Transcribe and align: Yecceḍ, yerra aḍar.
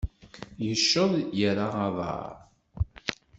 Yecceḍ, 0.65 1.11
yerra 1.39 1.67
aḍar. 1.85 2.33